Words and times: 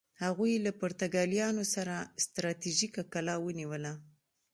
هغوی 0.23 0.53
له 0.65 0.71
پرتګالیانو 0.79 1.63
یوه 1.63 1.99
ستراتیژیکه 2.25 3.01
کلا 3.13 3.35
ونیوله. 3.39 3.93